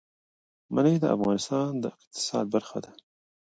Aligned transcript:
منی 0.73 0.95
د 0.99 1.05
افغانستان 1.15 1.69
د 1.83 1.85
اقتصاد 1.95 2.45
برخه 2.55 2.77
ده. 2.85 2.91